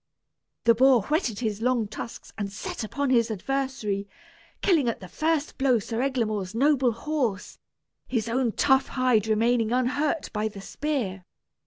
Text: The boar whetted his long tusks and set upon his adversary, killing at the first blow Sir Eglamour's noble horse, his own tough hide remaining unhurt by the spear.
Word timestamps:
The 0.63 0.73
boar 0.73 1.03
whetted 1.03 1.41
his 1.41 1.61
long 1.61 1.87
tusks 1.87 2.33
and 2.35 2.51
set 2.51 2.83
upon 2.83 3.11
his 3.11 3.29
adversary, 3.29 4.09
killing 4.63 4.89
at 4.89 4.99
the 4.99 5.07
first 5.07 5.59
blow 5.59 5.77
Sir 5.77 6.01
Eglamour's 6.01 6.55
noble 6.55 6.91
horse, 6.93 7.59
his 8.07 8.27
own 8.27 8.53
tough 8.53 8.87
hide 8.87 9.27
remaining 9.27 9.71
unhurt 9.71 10.33
by 10.33 10.47
the 10.47 10.59
spear. 10.59 11.23